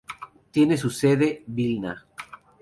[0.49, 2.07] Tiene su sede Vilna.